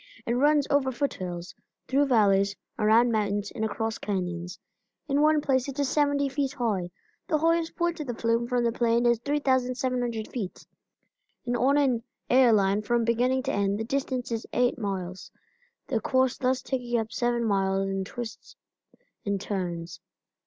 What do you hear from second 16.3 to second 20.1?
thus taking up seven miles in twists and turns.